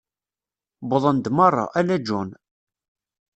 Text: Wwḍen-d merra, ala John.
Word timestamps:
Wwḍen-d 0.85 1.25
merra, 1.37 1.65
ala 1.79 1.97
John. 2.05 2.29